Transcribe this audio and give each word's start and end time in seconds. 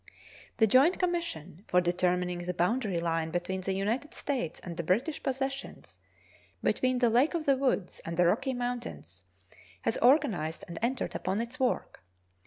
The 0.57 0.65
joint 0.65 0.97
commission 0.97 1.63
for 1.67 1.79
determining 1.79 2.39
the 2.39 2.55
boundary 2.55 2.99
line 2.99 3.29
between 3.29 3.61
the 3.61 3.73
United 3.75 4.15
States 4.15 4.59
and 4.61 4.75
the 4.75 4.81
British 4.81 5.21
possessions 5.21 5.99
between 6.63 6.97
the 6.97 7.09
Lake 7.11 7.35
of 7.35 7.45
the 7.45 7.55
Woods 7.55 8.01
and 8.03 8.17
the 8.17 8.25
Rocky 8.25 8.55
Mountains 8.55 9.25
has 9.83 9.99
organized 9.99 10.63
and 10.67 10.79
entered 10.81 11.13
upon 11.13 11.39
its 11.39 11.59
work. 11.59 12.01